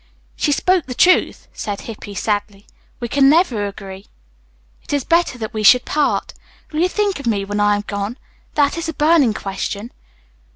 [0.35, 2.65] "She spoke the truth," said Hippy sadly.
[2.99, 4.07] "We never can agree.
[4.81, 6.33] It is better that we should part.
[6.71, 8.17] Will you think of me, when I am gone?
[8.55, 9.91] That is the burning question.